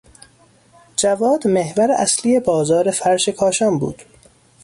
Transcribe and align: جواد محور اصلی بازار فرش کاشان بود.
جواد 0.97 1.47
محور 1.47 1.91
اصلی 1.91 2.39
بازار 2.39 2.91
فرش 2.91 3.29
کاشان 3.29 3.79
بود. 3.79 4.01